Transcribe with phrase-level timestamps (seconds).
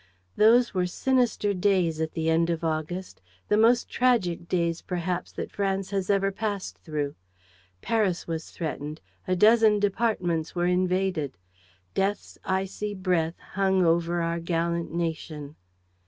[0.35, 5.51] Those were sinister days, at the end of August, the most tragic days perhaps that
[5.51, 7.13] France has ever passed through.
[7.83, 11.37] Paris was threatened, a dozen departments were invaded.
[11.93, 15.55] Death's icy breath hung over our gallant nation.